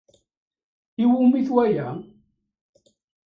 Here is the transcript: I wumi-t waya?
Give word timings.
I 1.03 1.05
wumi-t 1.11 1.49
waya? 1.55 1.87